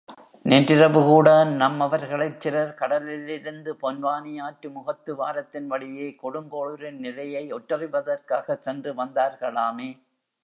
[0.45, 1.27] நேற்றிரவுகூட
[1.57, 9.89] நம்மவர்களிற் சிலர் கடலிலிருந்து பொன்வானியாற்று முகத்துவாரத்தின் வழியே கொடுங்கோளுரின் நிலையை ஒற்றறிவதற்காகச் சென்று வந்தார்களாமே?